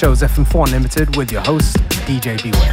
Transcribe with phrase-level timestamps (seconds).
[0.00, 1.76] show's FM4 Unlimited with your host,
[2.06, 2.72] DJ Beware.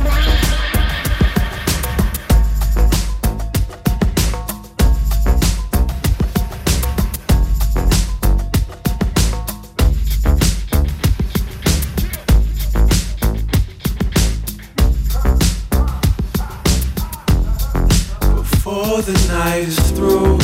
[19.97, 20.37] through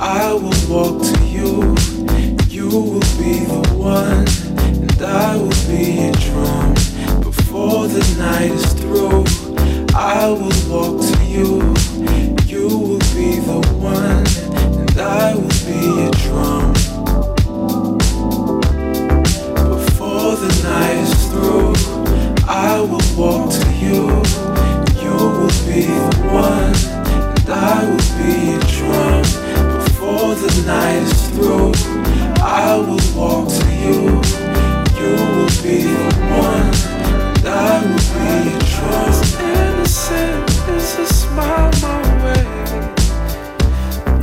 [0.00, 1.74] I will walk to you.
[2.48, 4.53] You will be the one.
[5.04, 6.74] I will be a drum
[7.20, 9.24] before the night is through.
[9.94, 11.74] I will walk to you,
[12.46, 14.24] you will be the one,
[14.80, 16.72] and I will be a drum
[19.68, 21.74] before the night is through.
[22.48, 24.08] I will walk to you,
[25.02, 26.74] you will be the one,
[27.36, 29.22] and I will be a drum
[29.84, 31.72] before the night is through.
[32.42, 34.73] I will walk to you
[35.64, 36.70] be the one
[37.42, 38.34] that will be.
[39.64, 42.44] Innocent is a smile my way.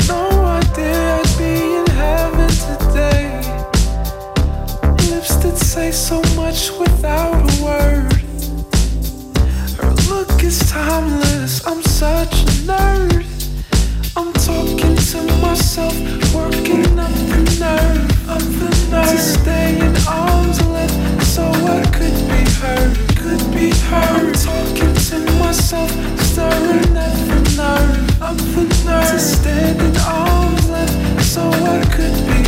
[0.07, 3.25] No idea I'd be in heaven today.
[5.09, 8.13] Lips that say so much without a word.
[9.81, 11.65] Her look is timeless.
[11.65, 13.25] I'm such a nerd.
[14.15, 15.95] I'm talking to myself,
[16.35, 21.20] working up the nerve, up the nerve to stay in arm's length.
[21.31, 24.03] So I could be hurt, could be hurt.
[24.19, 28.21] I'm talking to myself, staring at the nerve.
[28.21, 29.21] I'm the nerve
[30.67, 30.91] to.
[31.23, 32.43] So I could be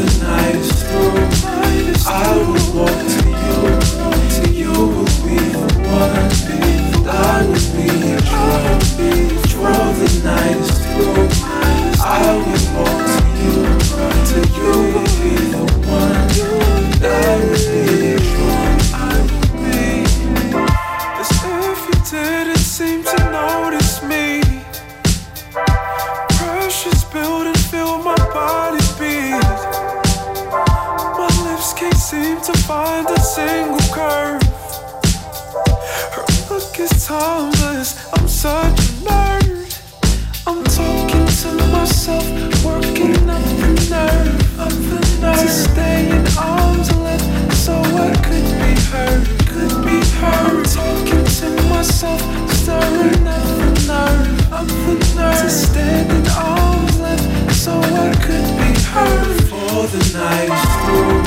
[0.00, 0.08] the
[0.80, 1.28] through,
[2.08, 3.60] I will walk to you.
[4.36, 6.28] To you will be the one.
[6.88, 7.88] Will be
[9.52, 9.92] draw.
[9.92, 10.08] The
[10.64, 11.28] through.
[12.00, 12.97] I will walk.
[37.08, 39.72] Thomas, I'm such a nerd.
[40.46, 42.22] I'm talking to myself,
[42.62, 48.44] working up the nerve, up the nerve to stay in arm's length, so I could
[48.60, 50.52] be heard, could be heard.
[50.52, 52.20] I'm talking to myself,
[52.52, 58.48] stirring up the nerve, up the nerve to stand in arm's length, so I could
[58.60, 59.40] be heard.
[59.48, 60.52] For the night
[60.84, 61.24] through,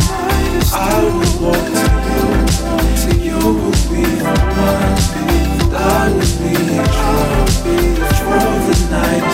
[0.77, 2.45] I will walk to you,
[3.01, 3.39] to you
[3.89, 4.80] with my.
[5.93, 7.77] I with me, out with me
[8.15, 9.31] through the night.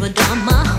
[0.00, 0.77] Now you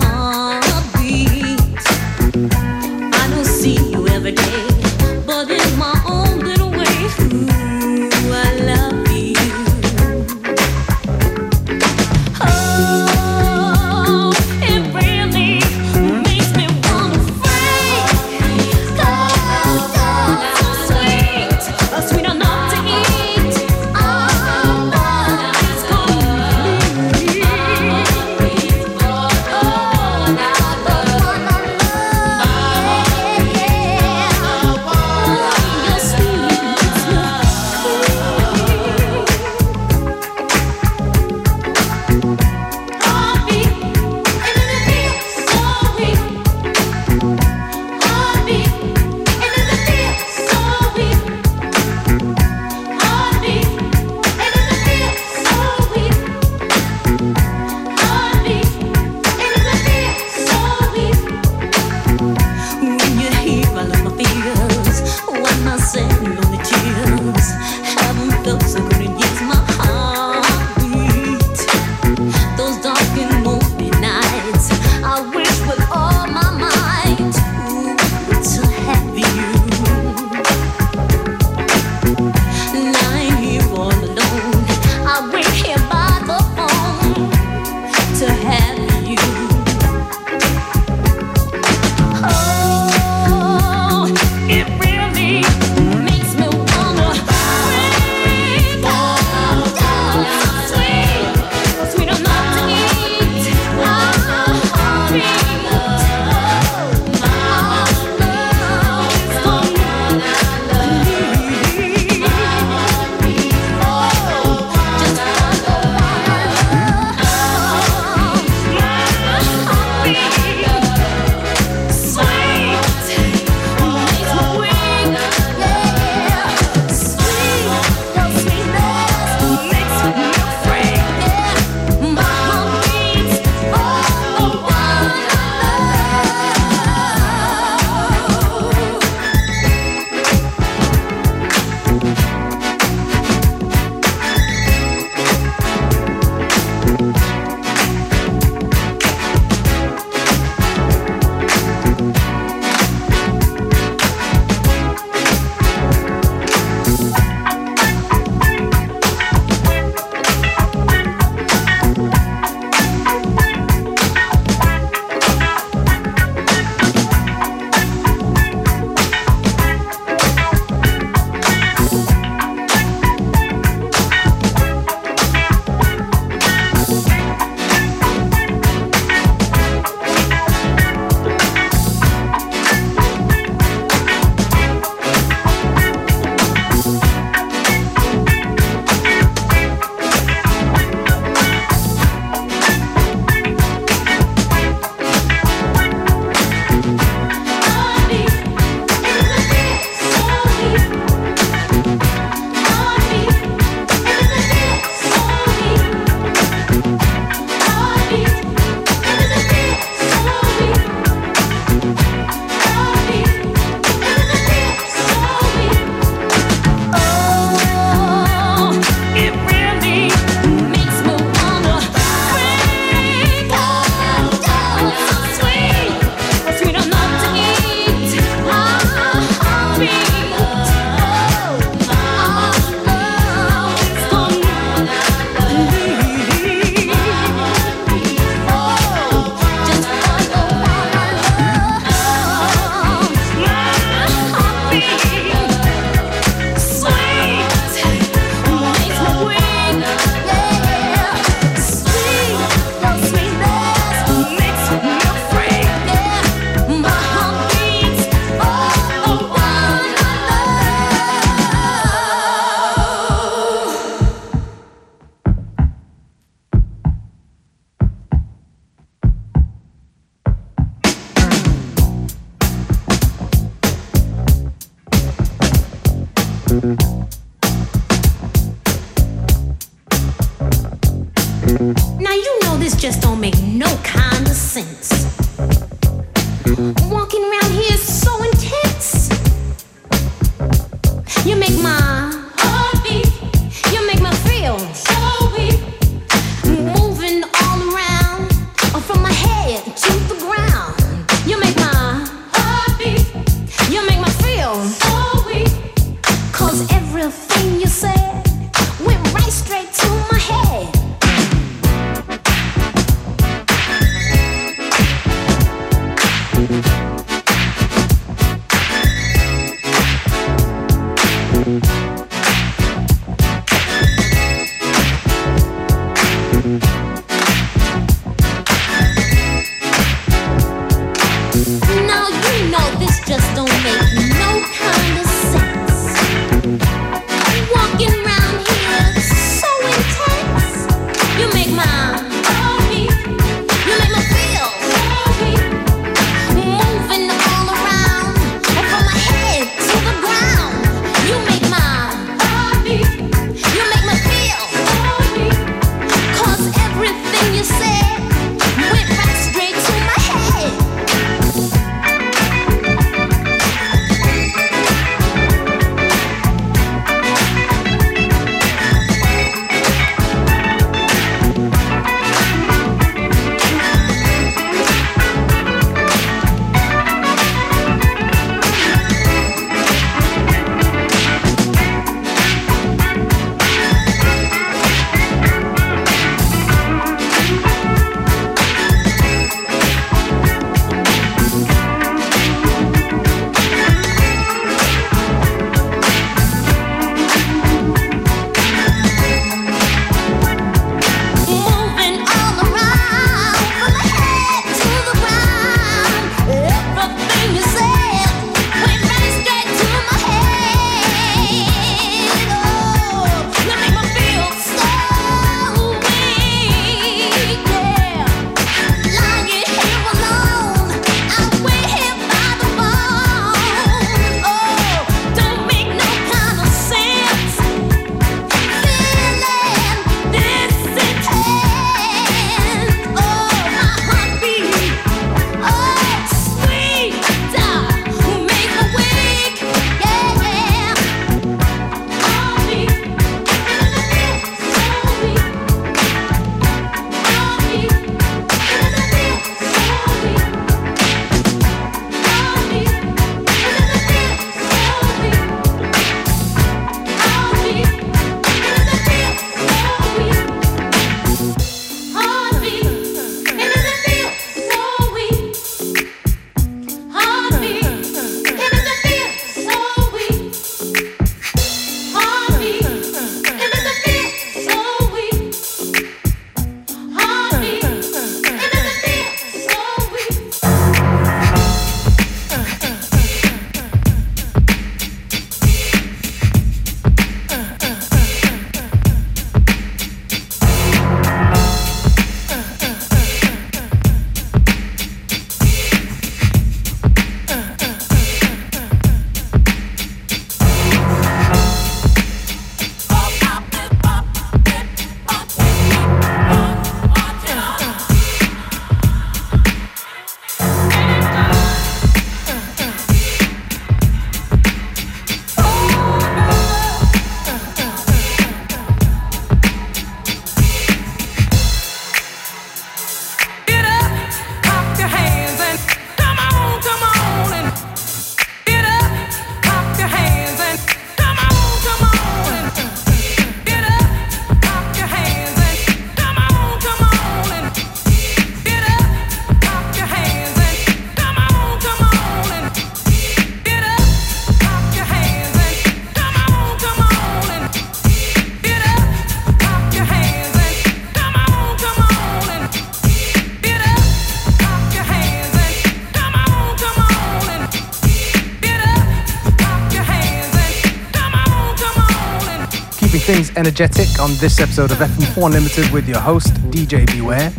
[563.49, 567.33] energetic on this episode of FM4 Unlimited with your host, DJ Beware.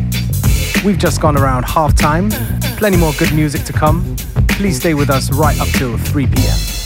[0.83, 2.29] We've just gone around half time,
[2.75, 4.17] plenty more good music to come.
[4.49, 6.80] Please stay with us right up till 3 p.m.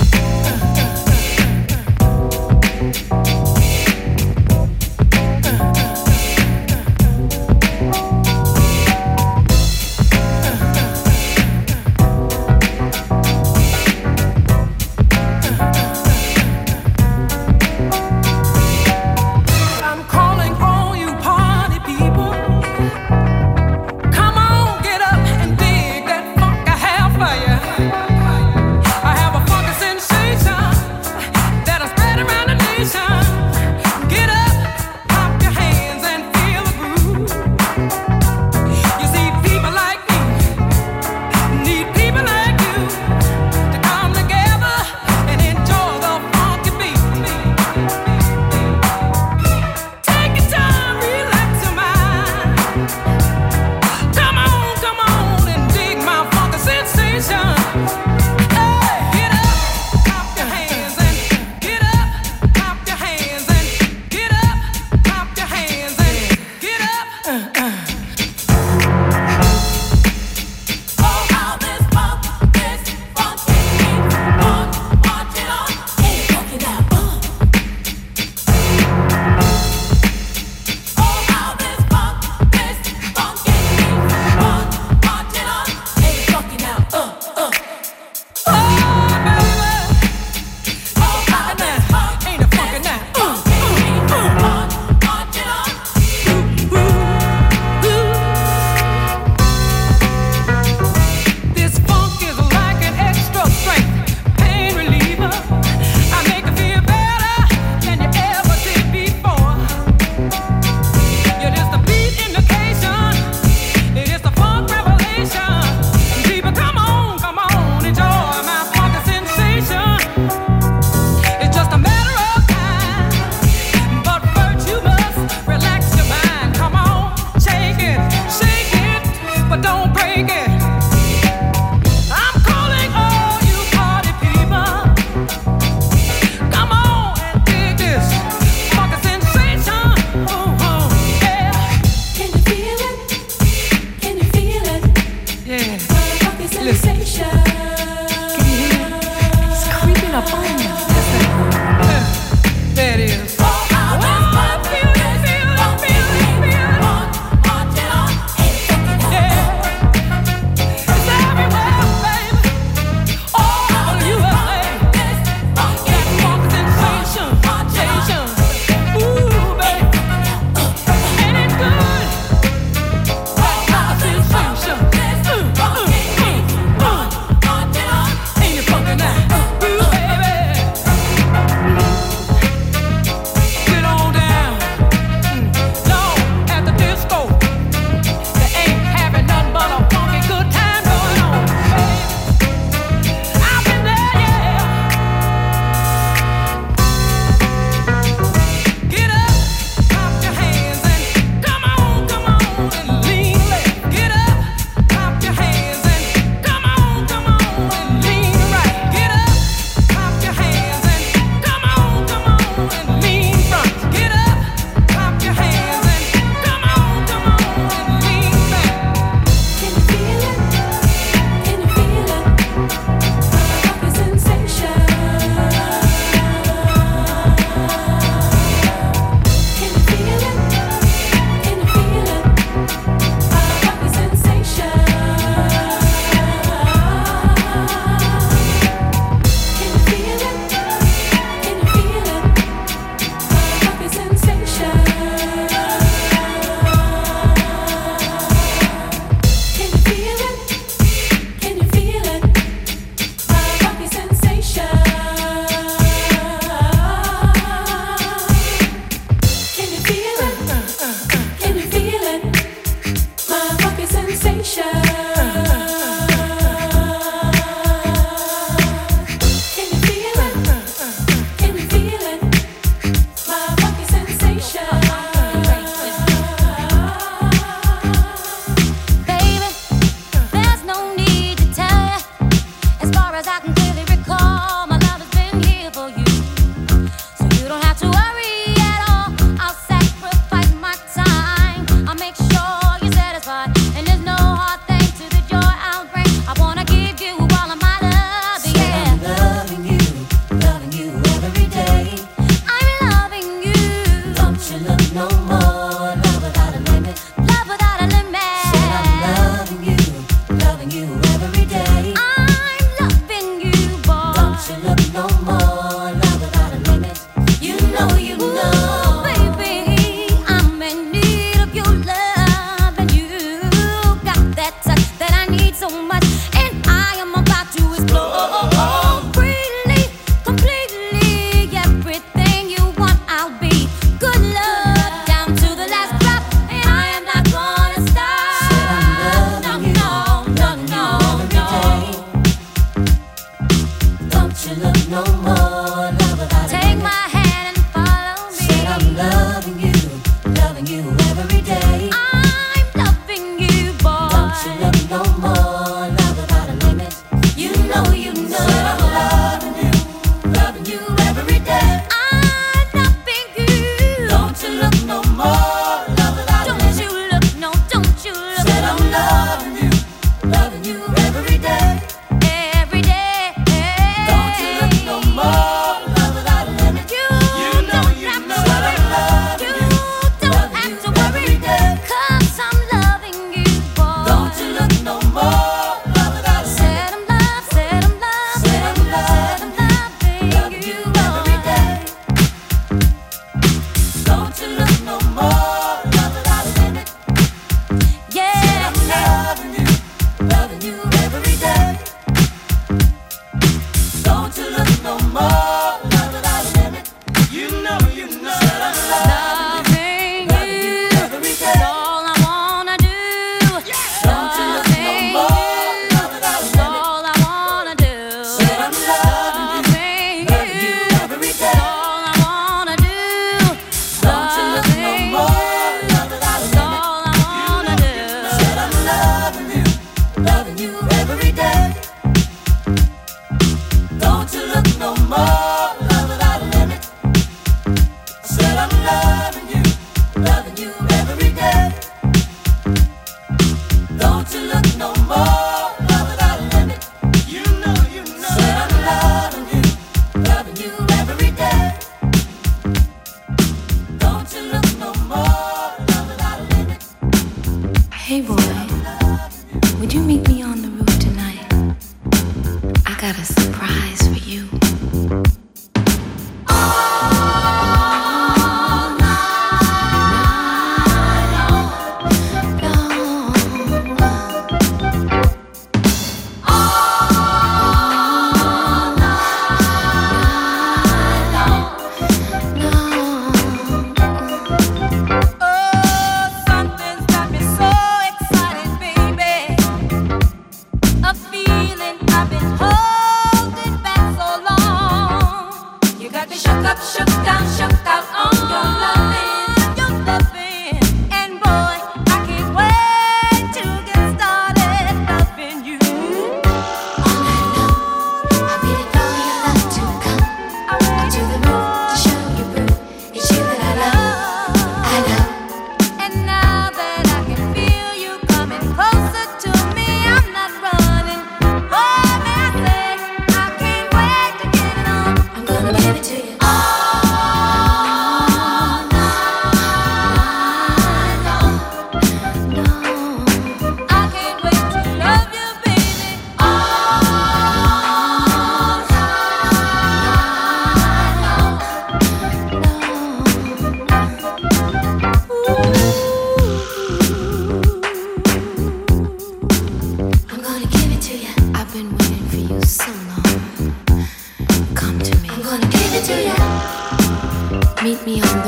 [558.06, 558.45] me on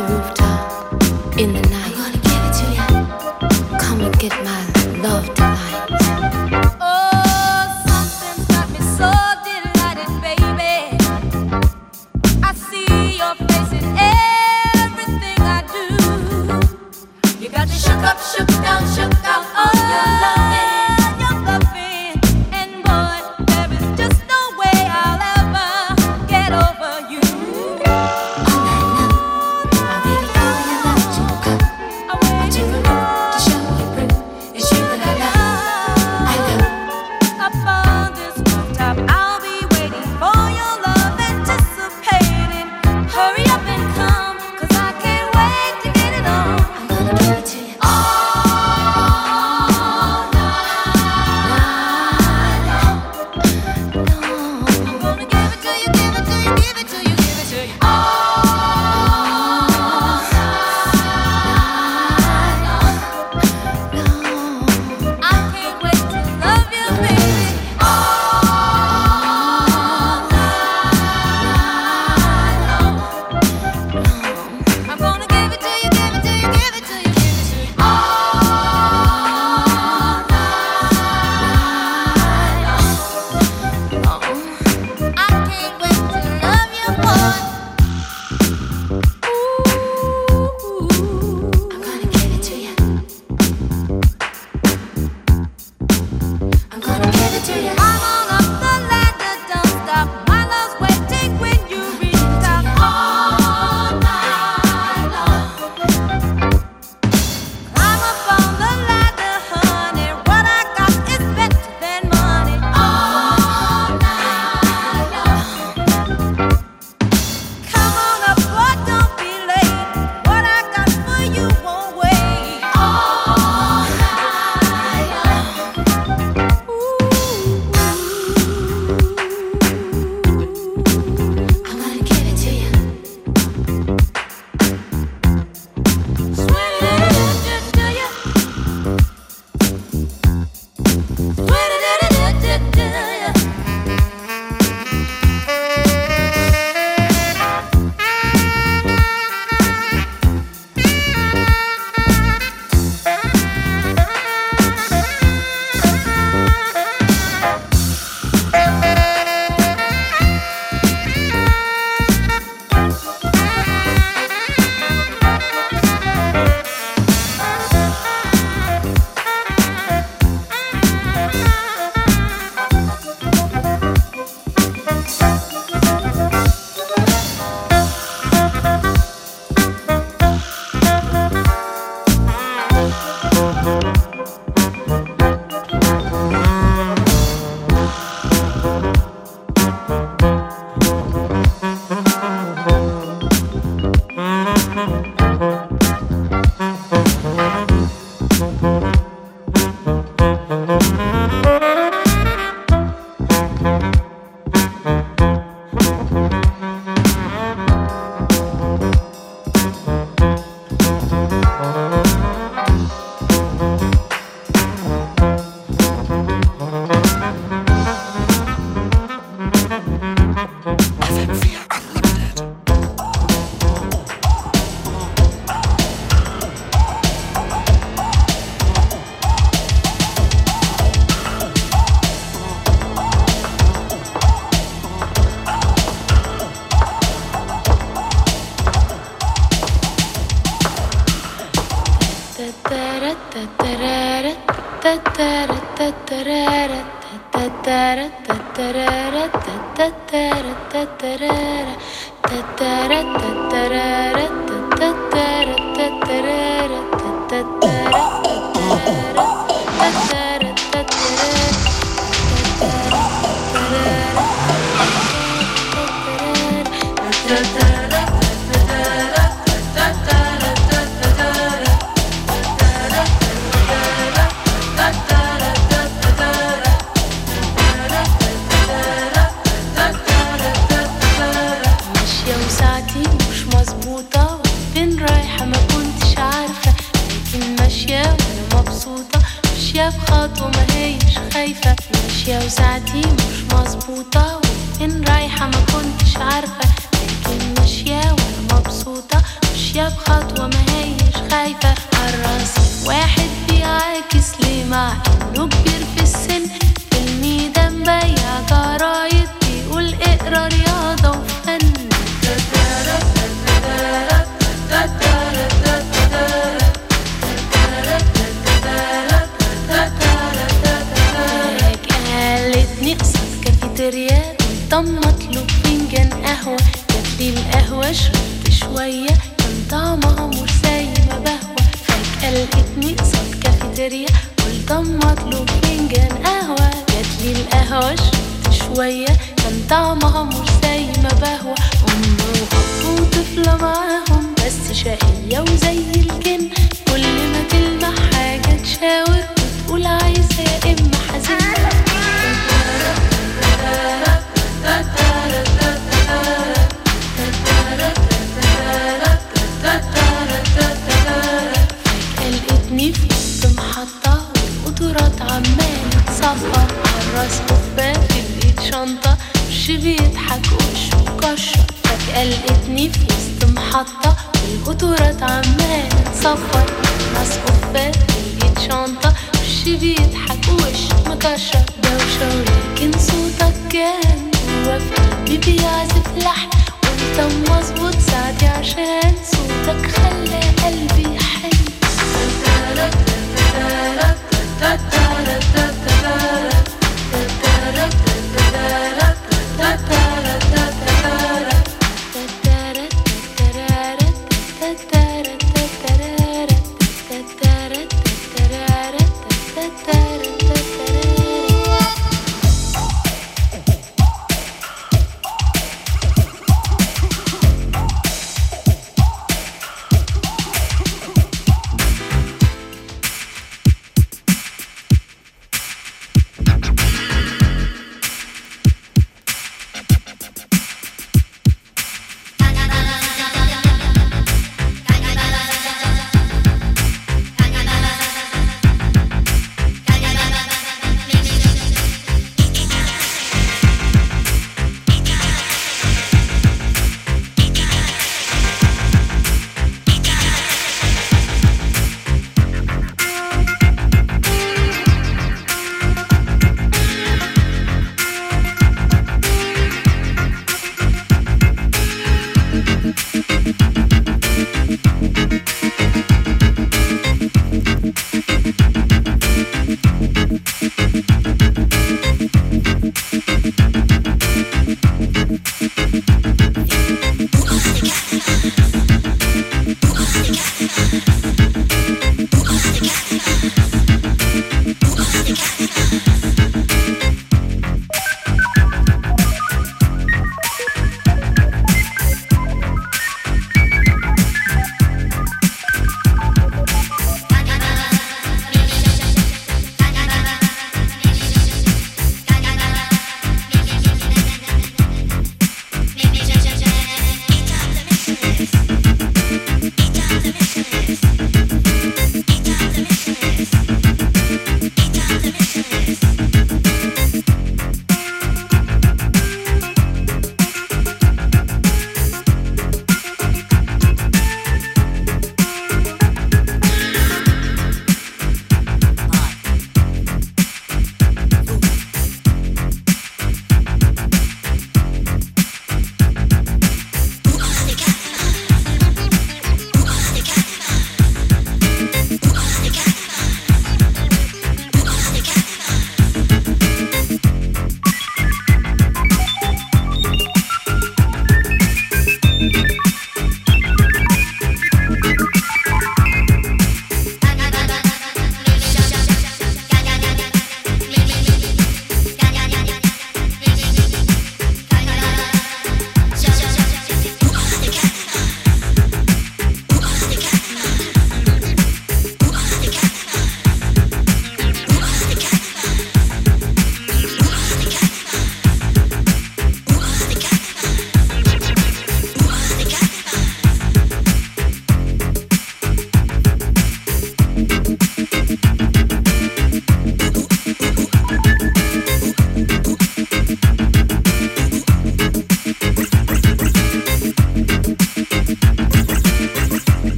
[299.77, 300.76] يا بخطوة ما هي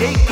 [0.00, 0.29] We're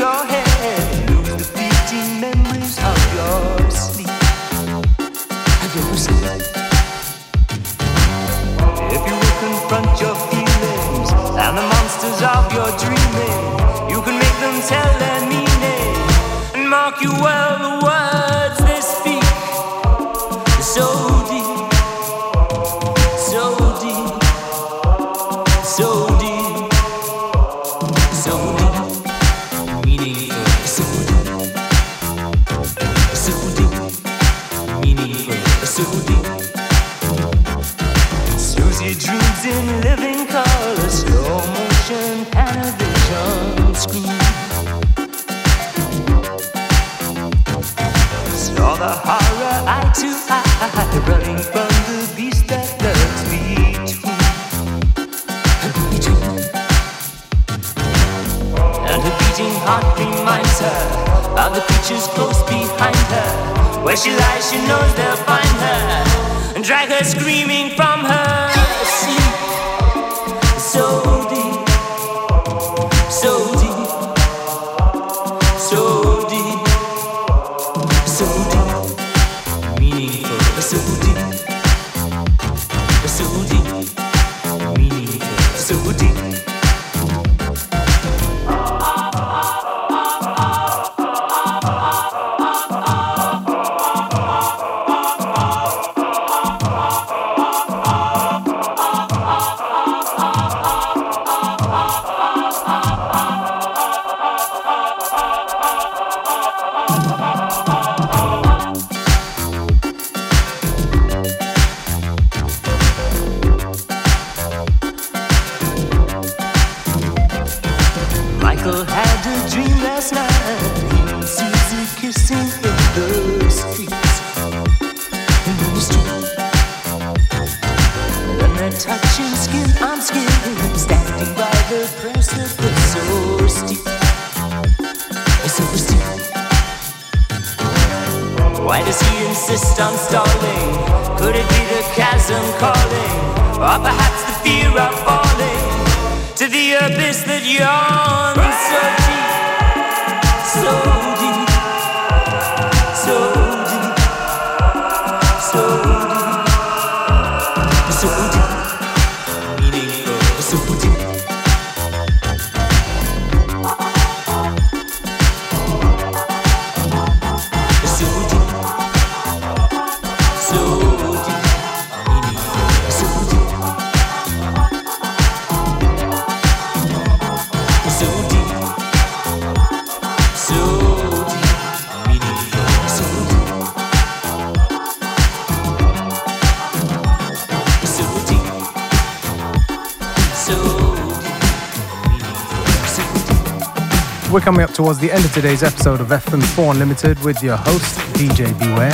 [194.98, 198.92] towards the end of today's episode of FM4 Unlimited with your host, DJ Beware.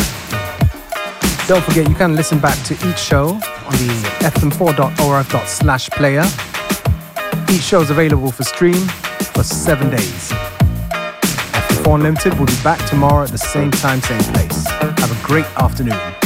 [1.47, 6.25] Don't forget, you can listen back to each show on the fm4.org slash player.
[7.51, 8.87] Each show is available for stream
[9.35, 10.31] for seven days.
[11.71, 14.67] FM4 Unlimited will be back tomorrow at the same time, same place.
[14.67, 16.24] Have a great afternoon.